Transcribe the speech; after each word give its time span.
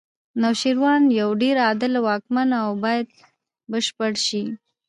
نوشیروان 0.41 1.01
یو 1.19 1.29
ډېر 1.41 1.55
عادل 1.65 1.93
واکمن 2.05 2.49
و 2.67 2.73
باید 2.83 3.07
بشپړ 3.71 4.11
شي. 4.27 4.43